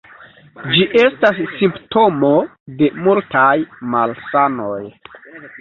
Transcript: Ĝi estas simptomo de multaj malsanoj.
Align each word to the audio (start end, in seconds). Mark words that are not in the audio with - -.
Ĝi 0.69 0.85
estas 1.01 1.41
simptomo 1.59 2.33
de 2.81 2.91
multaj 3.09 3.55
malsanoj. 3.93 4.83